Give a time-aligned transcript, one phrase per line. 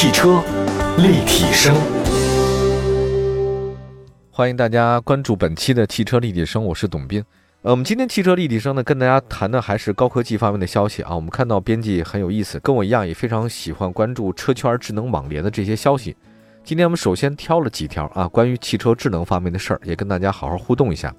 [0.00, 0.40] 汽车
[0.98, 1.74] 立体声，
[4.30, 7.20] 欢迎大家关注本期的汽车立体声，我是董斌。
[7.62, 11.16] 呃，我们今天汽车立体声呢，跟大家谈的还是高科技方面的消息啊。
[11.16, 16.16] 我们看到编辑很有意思，跟我一样也非常喜欢关注车圈智能网联的这些消息。
[16.62, 21.12] 今天我们首先挑了几条啊，关于汽车智能方面的事儿，也跟大家好好互动一下。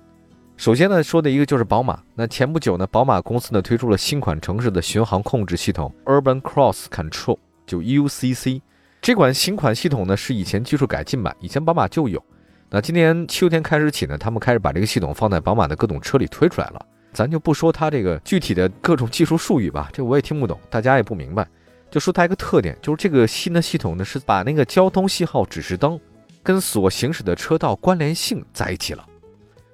[0.55, 2.02] 首先呢，说的一个就是宝马。
[2.16, 7.38] 那前不久呢，宝马公司呢推出了新款城市的巡航控制系统 Urban Cross Control，
[7.68, 8.62] 就 UCC。
[9.02, 12.21] 这款新款系统呢是以前技术改进版，以前宝马就有。
[12.70, 16.85] 那今年秋天开始起呢，他们开始把这个系统放在宝马的各种车里推出来了。
[17.13, 21.48] 咱就不说它这个具体的各种技术术语吧，这我也听不懂，大家也不明白。
[21.90, 25.99] 就说它一个特点，就是这个新的系统呢是把那个交通信号指示灯
[26.43, 29.04] 跟所行驶的车道关联性在一起了。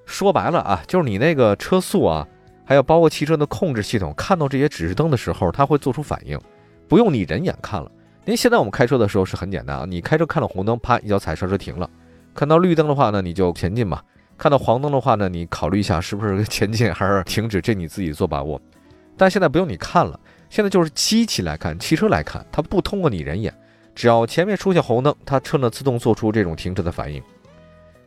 [0.05, 2.25] 说白了啊，就是你那个车速啊，
[2.63, 6.39] 还有包括汽车的控制系统，看到这些指示灯的时候，它会做出反应，
[6.87, 7.91] 不用你人眼看了。
[8.25, 11.87] 因为现在我们开车的时候是很简单啊，你开车看到红灯，啪一脚踩刹车停了；
[12.33, 13.99] 看到绿灯的话呢，你就前进嘛；
[14.35, 18.59] 看到黄灯的话呢，你考虑一下是不是前进还是停止，这你自己做把握。
[19.15, 20.19] 但现在不用你看了，
[20.49, 23.53] 现在就是机器来看，汽车来看，它不通过你人眼，
[23.93, 27.21] 只要前面出现红灯，它车呢自动做出这种停止的反应。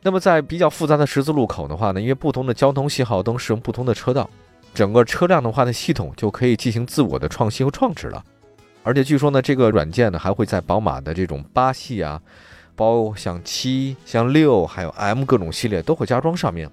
[0.02, 4.28] 那么在比较复杂的十字路口的话呢，因为不同的交通信号灯使用不同的车道，
[4.74, 8.24] 整个车辆的话呢，系统就可以进行自我的创新和创制了。
[8.88, 12.18] 而且据说呢，这个软件呢还会在宝马的这种八系啊，
[12.74, 16.70] 包括像七、像六，还有 M 各种系列都会加装上面。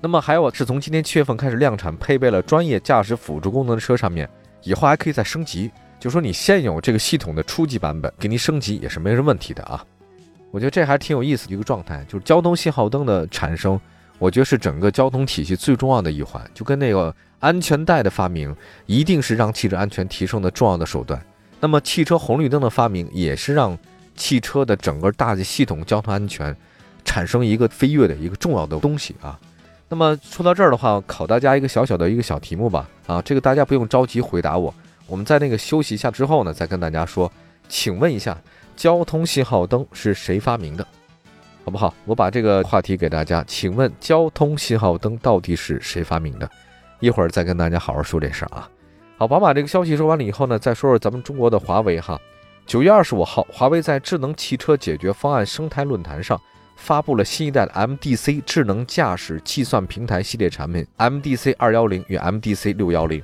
[0.00, 4.26] 那么还有是从今年七月份开始量产，配备了专业驾驶辅助功能的车上面，
[4.62, 5.70] 以后还可以再升级。
[5.98, 9.84] 就说你现有这个系统的初级版本，给你升级也是没什么问题的啊。
[10.50, 13.78] 我觉得这还挺有意思的一个状态，就是交通信号灯的产生，
[14.18, 21.22] 我觉得是整个交通体系最重要的一环，就跟那个安全带的发明，一定是让汽车安全提升的重要的手段。
[21.60, 23.78] 那么汽车红绿灯的发明，也是让
[24.16, 26.56] 汽车的整个大的系统交通安全
[27.04, 29.38] 产生一个飞跃的一个重要的东西啊。
[29.88, 34.74] 那么说到这儿的话，考大家一个小小的一个小题目吧啊，这个大家不用着急回答我，
[35.06, 37.30] 我们在那个休息一下之后呢，再跟大家说，
[37.68, 38.36] 请问一下。
[38.76, 40.86] 交通信号灯是谁发明的？
[41.66, 41.92] 好不好？
[42.06, 43.44] 我把这个话题给大家。
[43.46, 46.50] 请问交通信号灯到底是谁发明的？
[46.98, 48.66] 一会儿再跟大家好好说这事儿啊。
[49.20, 52.18] 好，宝马这个消息说完了以后呢，再说说咱们中国的华为哈。
[52.64, 56.40] 九月二十五号，华为在智能汽车解决方案生态论坛上
[56.74, 63.22] 发布了新一代的 MDC 智能驾驶计算平台系列产品 MDC 二幺零与 MDC 六幺零。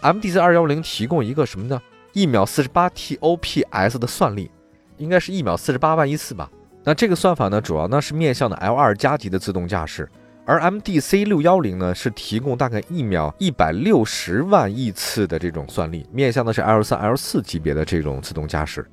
[0.00, 1.80] MDC 二幺零提供一个什么呢？
[2.12, 4.50] 一秒四十八 TOPS 的算力。
[4.96, 6.50] 应该是一秒四十八万亿次吧。
[6.82, 10.08] 那这个算法呢，主要呢是面向的 L 二加级的自动驾驶，
[10.44, 18.84] 而 MDC 六幺零呢是提供大概一秒一百六十万亿次的这种算力，面向的是 L 三、L 四级别的这种自动驾驶。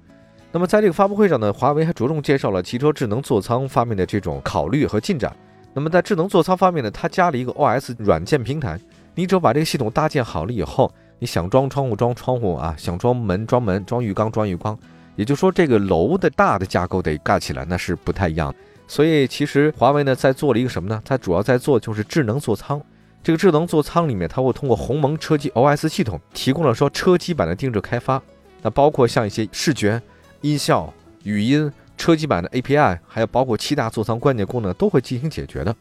[0.52, 5.36] 那么在这个发布会上呢，华为还着重介绍了汽车智能座舱方面的这种考虑和进展。
[5.74, 8.80] 那么在智能座舱方面呢，它加了一个 OS 软件平台，
[9.16, 14.78] 你只要把这个系统搭建好了以后，你想装窗户装窗户啊，想装门装门，装浴缸装浴缸。
[15.16, 18.54] 也就是说，这个楼的大的架构得盖起来，那是不太一样。
[18.90, 21.00] 所以其实华为呢在做了一个什么呢？
[21.06, 22.82] 它主要在做就是智能座舱。
[23.22, 28.20] 这个智能座舱里面，它会通过鸿蒙车机 OS 系统提供了说车机版的定制开发。
[28.64, 30.02] 那包括像一些视觉、
[30.42, 30.92] 音效、
[31.24, 35.76] 语音、车机版的 API，还有包括七大座舱关键功能都会进行解决的。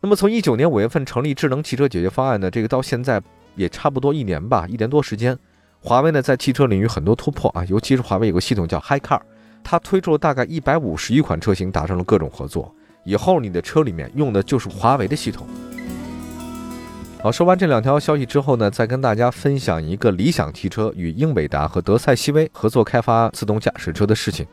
[0.00, 3.22] 那么从一九年五月份成立智能汽车解决方案的这个到现在
[3.54, 5.38] 也差不多一年吧，一年多时间。
[5.80, 9.20] 华为呢，在汽车领域很多突破啊，尤其是华为有个系统叫 HiCar，
[9.70, 12.74] 它推出了大概一百五十余款车型，达成了各种合作。
[13.04, 15.46] 以后你的车里面用的就是华为的系统。
[17.22, 24.44] 好，说完这两条消息之后呢，再跟大家分享一个理想汽车与英伟达和德赛西威合作开发自动驾驶车的事情。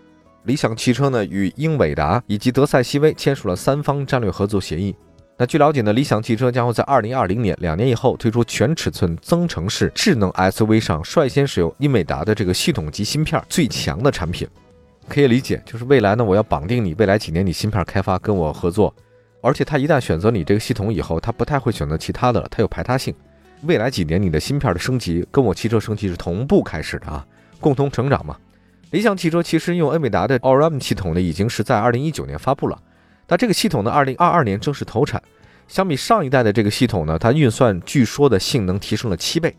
[0.44, 4.95] 理想汽车呢，与英伟达以及德赛西威签署了三方战略合作协议。
[5.35, 14.47] 那据了解呢，理想汽车将会在二零二零年两年以后推出全尺寸增程式智能 SUV 上率先使用英伟达的这个系统级芯片最强的产品。
[15.07, 18.93] 可以理解，就是未来呢，我要绑定你，未来几年你芯片开发跟我合作，
[19.41, 23.13] 而且它一旦选择你这个系统以后，它不太会选择其他的了，它有排他性。
[23.63, 27.25] 未来几年你的芯片的升级跟我汽车升级是同步开始的啊，
[27.59, 28.37] 共同成长嘛。
[28.91, 32.77] 理想汽车其实用恩美达的 Orin 系统呢，已经是在二零一九年发布了。
[33.27, 35.21] 那这个系统呢，二零二二年正式投产。
[35.67, 39.53] 相比上一代的这个系统呢，它运算据说的性能提升了七倍。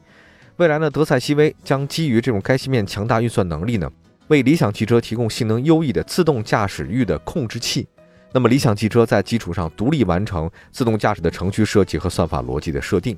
[0.57, 3.91] 未来呢，德赛西威将基于这种该芯片强大运算能力呢，
[4.29, 7.87] 为理想汽车提供性能优异的自动驾驶域的控制器。
[8.33, 13.17] 那么理想汽车在基础上独立完成自动驾驶的程序设计和算法逻辑的设定。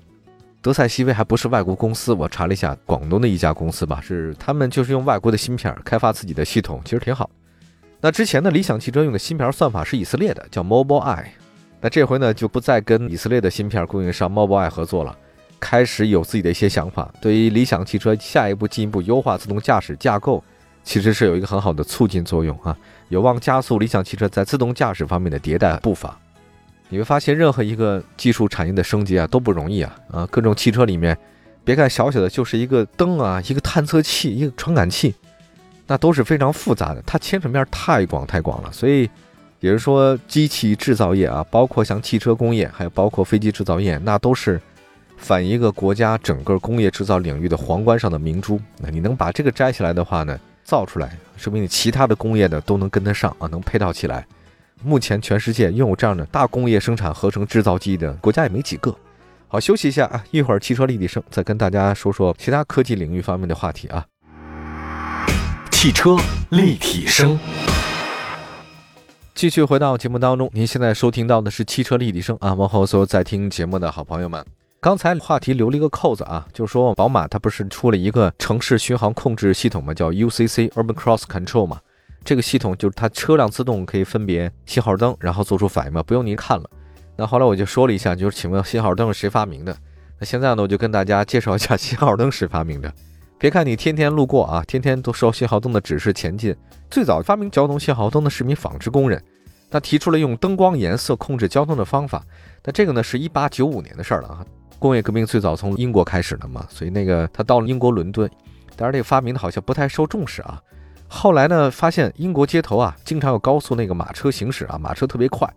[0.63, 7.29] 德赛西威还不是外国公司，我查了一下，广东的一家公司吧，是他们就是用外国的芯片开发自己的系统，其实挺好。
[8.01, 11.25] 那之前的，理想汽车用的芯片算法是以色列的，叫 Mobileye。
[11.81, 15.17] 那这回呢，就不再跟以色列的芯片供应商 Mobileye 合作了，
[15.59, 17.13] 开始有自己的一些想法。
[17.23, 20.45] 对于理想汽车下一步进一步优化自动驾驶架构，
[20.83, 22.77] 其实是有一个很好的促进作用啊，
[23.09, 26.19] 有望加速理想汽车在自动驾驶方面的迭代步伐。
[26.89, 30.27] 你会发现，任何一个技术产业的升级啊都不容易啊啊！
[30.27, 31.17] 各种汽车里面，
[31.63, 35.15] 别看小小的，就是一个灯啊，一个探测器，一个传感器，
[35.87, 38.73] 那都是非常复杂的，它牵扯面太广太广了。
[38.73, 39.09] 所以，
[39.61, 44.61] 也是说，机器制造业啊，包括像汽车工业，还有包括飞机制造业，那都是
[45.17, 48.61] 反一个国家整个工业制造领域的皇冠上的明珠。
[48.79, 50.37] 那你能把这个摘下来的话呢，
[50.71, 54.25] 造出来，说明你其他的工业的都能跟得上啊，能配套起来。
[54.85, 58.95] 目前全世界拥有这样的大工业生产合成制造机的国家也没几个。
[59.49, 64.07] 好，休息一下啊，一会儿汽车立体声再跟大家说说其他科技领域方面的话题啊。
[65.73, 66.17] 汽车
[66.51, 67.37] 立体声，
[69.35, 72.55] 继续回到节目当中，您现在收听到的是汽车立体声啊。
[72.55, 74.45] 问候所有在听节目的好朋友们，
[74.83, 81.79] 刚才话题留了一个扣子啊，就是说宝马它不是出了一个城市巡航控制系统嘛，叫 UCC Urban Cross Control 嘛。
[82.25, 86.65] 这个系统就是它车辆自动可以分别信号灯，然后做出反应嘛，不用您看了。
[87.15, 89.77] 那后来我就说了一下，就是请问信号灯是谁发明的？
[90.19, 92.91] 那现在呢，我就跟大家介绍一下信号灯是发明的。
[93.39, 96.57] 别看你天天路过啊，天天都受信号灯的指示前进。
[96.91, 99.23] 最早发明交通信号灯的是名纺织工人，
[99.71, 102.25] 他提出了用灯光颜色控制交通的方法。
[102.65, 104.47] 那这个呢，是一八九五年的事儿了啊。
[104.81, 108.29] 工业革命最早从英国开始的嘛，所以那个他到了英国伦敦，
[108.77, 110.61] 当然这个发明的好像不太受重视啊。
[111.07, 115.49] 后来呢，发现英国街头啊，经常有高速那个马车行驶啊，马车特别快，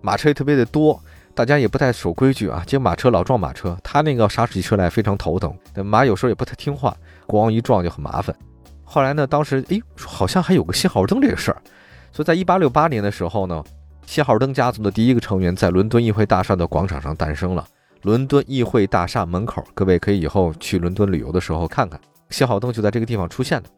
[0.00, 1.00] 马车也特别的多，
[1.34, 6.96] 大家也不太守规矩啊，结果马车老撞马车，他那个刹车车来非常头疼，马有时候也不太听话，
[7.28, 8.34] 咣一撞就很麻烦。
[8.82, 11.62] 后来呢，当时哎，好像还有个信号灯这个事儿，
[12.10, 13.62] 所以在一八六八年的时候呢，
[14.06, 17.64] 信号灯家族的第一个成员在伦敦议会大厦的广场上诞生了。
[18.04, 21.98] 伦敦议会大厦门口，各位可以以后去伦敦旅游的时候看看，
[22.28, 23.68] 信号灯就在这个地方出现的。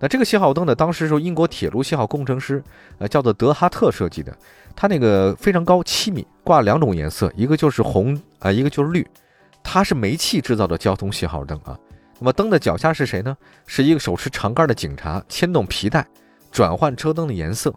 [0.00, 0.74] 那这个信号灯呢？
[0.74, 2.60] 当时是英国铁路信号工程师，
[2.98, 4.36] 呃，叫做德哈特设计的。
[4.74, 9.06] 它那个非常高，七米，挂两种颜色，一个就是红啊，一个就是绿。
[9.62, 11.78] 它是煤气制造的交通信号灯啊。
[12.18, 13.36] 那么灯的脚下是谁呢？
[13.66, 16.04] 是一个手持长杆的警察，牵动皮带，
[16.50, 17.72] 转换车灯的颜色。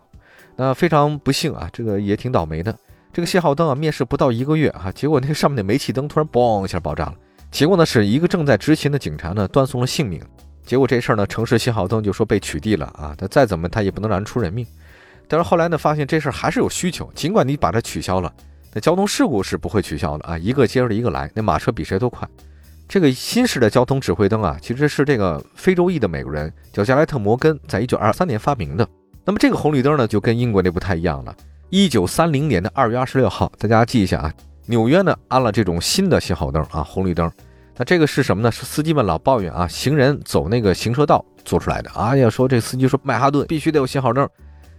[0.56, 2.75] 那非常不幸啊，这个也挺倒霉的。
[3.18, 7.16] 这个信号灯啊，面试不到一个月啊，结果那个上面的煤气灯突然嘣一下爆炸了。
[7.50, 10.22] 结果呢，是一个正在执勤的警察呢，断送了性命。
[10.64, 13.16] 结果这事儿呢，城市信号灯就说被取缔了啊！
[13.18, 14.64] 他再怎么他也不能让人出人命。
[15.28, 18.31] 但是后来呢，发现这事儿还是有需求，尽管你把它取消了，
[18.72, 20.38] 那交通事故是不会取消的啊！
[20.38, 22.30] 一个接着一个来，那马车比谁都快。
[22.88, 28.88] 这个新式的交通指挥灯啊，其实是这个非洲裔的美国人叫加莱特·摩根在一九二三年发明的。
[29.25, 31.36] 那么这个红绿灯呢，就跟英国那不太一样了。
[31.69, 34.34] 一九三零年的二月二十六号，大家记一下啊，
[34.68, 37.30] 纽约呢安了这种新的信号灯啊，红绿灯。
[37.75, 38.50] 那这个是什么呢？
[38.50, 41.90] 是司机们老抱怨啊，行人走那个行车道做出来的。
[41.92, 42.16] 啊。
[42.16, 44.25] 要，说这司机说曼哈顿必须得有信号灯，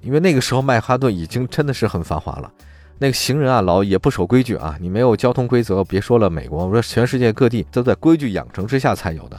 [0.00, 2.50] 因为那个时候曼哈顿已经真的是很繁华了。
[2.98, 9.38] 那个行人啊，老也不守规矩啊，你没有交通规则，别说了美国，我说全世界各地都在规矩养成之下才有的。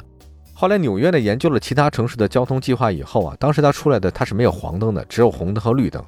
[0.54, 6.04] 后来纽约呢研究了其他城市的交通计划以后啊，当时它出来的它是没有黄灯的，只有红灯和绿灯。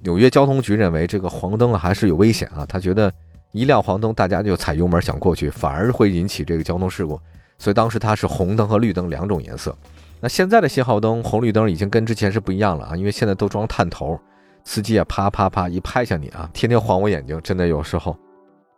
[0.00, 3.12] 纽约交通局认为这个黄灯还是有危险啊，他觉得。
[3.52, 7.18] 一亮黄灯，大家就踩油门想过去，反而会引起这个交通事故。
[7.56, 9.74] 所以当时它是红灯和绿灯两种颜色。
[10.20, 14.20] 那现在的信号灯红绿灯已经跟之前是不一样了啊，因为现在都装探头，
[14.64, 18.14] 司机啊啪啪啪一拍下你啊，天天晃我眼睛，真的有时候。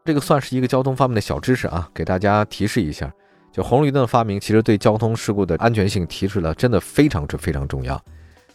[0.04, 3.12] 这个算是一个交通方面的小知识啊，给大家提示一下。
[3.52, 8.00] 就红绿灯的发明，其实对交通事故的安全性提示了，真的非常之非常重要。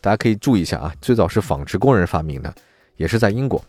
[0.05, 2.53] 大家可以注意一下啊，最早是纺织工人发明的，
[2.95, 3.59] 也是在英国。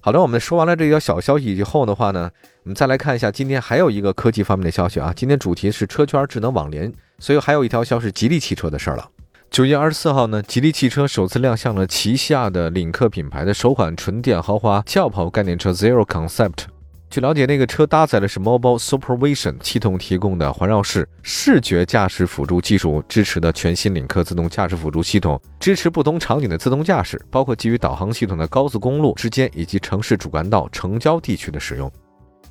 [0.00, 2.30] 好的，我们说完了这条小消息以后的话呢，
[2.62, 5.12] 我们再来看一下今天还有一个科技方面的消息啊。
[5.14, 9.06] 今天主题是车圈智能网联，所以还有一条消息，吉利汽车的事儿了。
[9.50, 16.71] 九月二十四号呢，吉利汽车首次亮相了旗下的领克品牌的首款纯电豪华轿跑概念车 Zero Concept。
[17.12, 31.92] 据了解，那个车搭载的是 Mobile Supervision 系统提供的环绕式视觉驾驶辅助技术支持的全新领克自动驾驶辅助系统，支持不同场景的自动驾驶，包括基于导航系统的高速公路之间以及城市主干道、城郊地区的使用。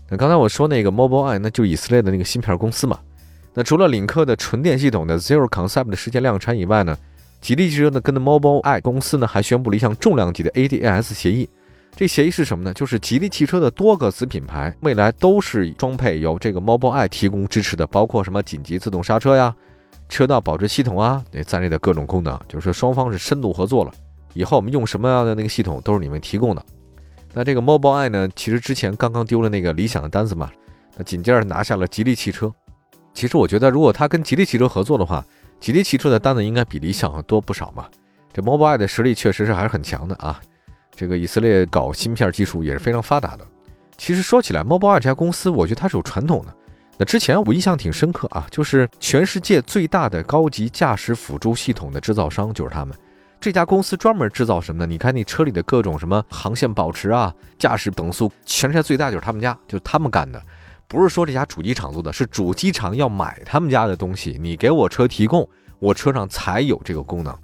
[0.07, 2.99] 那刚才我说那个 Mobileye，那就以色列的那个芯片公司嘛。
[3.55, 6.95] 那除了领克的纯电系统的 Zero Concept 的实现量产以外呢，
[7.41, 11.49] 吉利汽车呢跟 Mobileye 公司呢还宣布了一项重量级的 ADAS 协议。
[11.95, 12.73] 这协议是什么呢？
[12.73, 19.53] 就是吉利汽车的多个子品牌未来都是装配由这个 Mobileye 提供支持的，包括什么紧急自动刹车呀、
[20.09, 23.91] 车道保持系统啊那在内的各种功能，就是双方是深度合作了。
[24.33, 26.65] 以后我们用什么样的那个系统都是你们提供的。
[27.33, 30.49] 那这个 Mobileye 呢，其实之前刚刚丢了那个理想的单子嘛，
[30.97, 32.51] 那紧接着拿下了吉利汽车。
[33.13, 35.23] 其实我觉得，如果他跟吉利汽车合作的话，
[35.59, 37.85] 吉利汽车的单子应该比理想多不少嘛。
[38.33, 40.41] 这 Mobileye 的实力确实是还是很强的啊。
[40.95, 43.45] 这个以色列搞芯片技术也是非常发达的。
[43.97, 46.53] 其实说起来，Mobileye 这家公司，我觉得它是有传统的。
[46.97, 52.95] 那之前我印象挺深刻啊，就是全世界最大的高级驾驶辅助系统的制造商就是他们。
[53.39, 54.91] 这家公司专门制造什么呢？
[54.91, 60.39] 你看你车里的各种什么航线保持啊、驾驶等速，全世界最大就是他们家，就是他们干的。
[60.87, 65.47] 不是说这家主机厂做的，是主机厂要买他们家的东西，你给我车提供，
[65.79, 67.35] 我车上才有这个功能。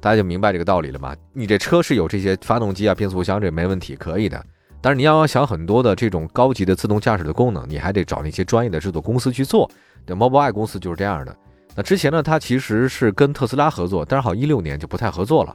[0.00, 1.16] 大家就明白这个道理了吧？
[1.32, 4.42] 你这车是有这些发动机啊、变速箱，这没问题，可以的。
[4.80, 9.68] 但是你要想很多的这种高级的自动驾驶的功能，你还得找那些专业的制作公司去做。
[10.06, 11.36] 对，Mobileye 公司就是这样的。
[11.74, 15.54] 那之前呢，它其实是跟特斯拉合作，但是好一六年就不太合作了。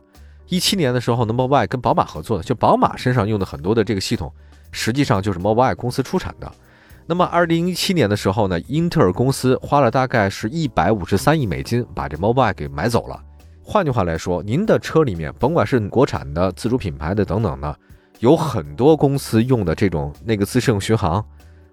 [0.50, 4.30] 一七年的时候呢，Mobileye 跟宝马合作的，就宝马身上用的很多的这个系统，
[4.72, 6.52] 实际上就是 Mobileye 公司出产的。
[7.06, 13.22] 那么二零一七年的时候呢，英特尔公司花了大概是一百五十三亿美金把这 Mobileye 给买走了。
[13.66, 17.76] 换句话来说，您的车里面，甭管是国产的、自主品牌的等等的，
[18.20, 21.26] 有很多公司用的这种那个自适应巡航，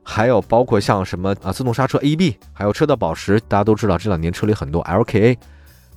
[0.04, 5.36] 还有包括像什么啊自动刹车 A B，还有车道保持，大家都知道这两年车里很多 LKA，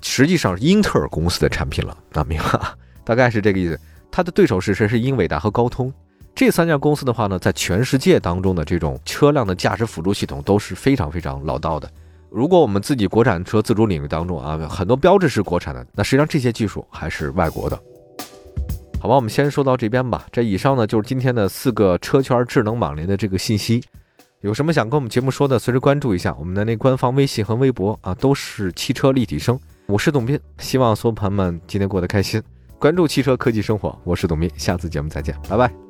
[0.02, 2.60] 实际上是英特尔公司的产品了，那明白？
[3.04, 3.78] 大概是这个意思。
[4.10, 4.88] 它的对手是谁？
[4.88, 5.92] 是英伟达和高通
[6.34, 11.88] 这三家公司的话呢，在全世界当中的这种车辆的驾驶辅助系统都是非常非常老道的。
[12.34, 17.80] 如果我们自己国产车自主领域当中啊，很多标志是国产的，那实际上这些技术还是外国的。
[19.00, 20.26] 好吧，我们先说到这边吧。
[20.32, 23.80] 这以上呢就是今天的四个车圈智能网联的这个信息。
[24.40, 29.56] 有什么想跟我们节目说的，随时关注一下我们的那官方微信和微博啊，都是汽车立体声。
[29.86, 32.42] 我是董斌，希望所有朋友们今天过得开心。
[32.80, 35.83] 关注汽车科技生活，我是董斌，下次节目再见，拜拜。